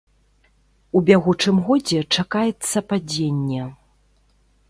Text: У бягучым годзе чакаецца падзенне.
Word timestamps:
У 0.99 1.01
бягучым 1.09 1.59
годзе 1.67 1.99
чакаецца 2.17 2.77
падзенне. 2.93 3.61